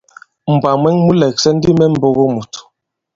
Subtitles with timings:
[0.53, 2.53] Mbwǎ mwɛ̀ŋ mu lɛ̀ksɛ̀ ndi mɛ mbogo mùt.